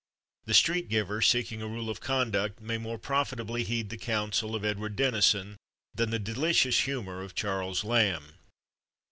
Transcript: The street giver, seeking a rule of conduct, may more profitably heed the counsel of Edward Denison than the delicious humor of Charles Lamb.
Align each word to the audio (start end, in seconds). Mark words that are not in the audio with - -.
The 0.45 0.55
street 0.55 0.89
giver, 0.89 1.21
seeking 1.21 1.61
a 1.61 1.67
rule 1.67 1.87
of 1.87 1.99
conduct, 1.99 2.59
may 2.59 2.79
more 2.79 2.97
profitably 2.97 3.63
heed 3.63 3.91
the 3.91 3.99
counsel 3.99 4.55
of 4.55 4.65
Edward 4.65 4.95
Denison 4.95 5.57
than 5.93 6.09
the 6.09 6.17
delicious 6.17 6.79
humor 6.79 7.21
of 7.21 7.35
Charles 7.35 7.83
Lamb. 7.83 8.39